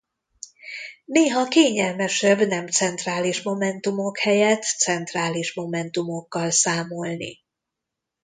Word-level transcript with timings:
Néha 1.05 1.47
kényelmesebb 1.47 2.39
nem 2.47 2.67
centrális 2.67 3.41
momentumok 3.41 4.19
helyett 4.19 4.61
centrális 4.61 5.53
momentumokkal 5.55 6.51
számolni. 6.51 7.39